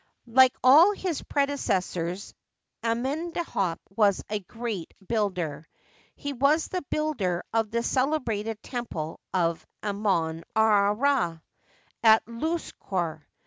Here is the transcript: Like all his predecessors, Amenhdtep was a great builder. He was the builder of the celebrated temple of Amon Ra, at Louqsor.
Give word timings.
Like 0.33 0.55
all 0.63 0.93
his 0.93 1.21
predecessors, 1.21 2.33
Amenhdtep 2.83 3.77
was 3.95 4.23
a 4.31 4.39
great 4.39 4.95
builder. 5.07 5.67
He 6.15 6.33
was 6.33 6.69
the 6.69 6.81
builder 6.89 7.43
of 7.53 7.69
the 7.69 7.83
celebrated 7.83 8.63
temple 8.63 9.19
of 9.31 9.63
Amon 9.83 10.43
Ra, 10.55 11.37
at 12.03 12.25
Louqsor. 12.25 13.27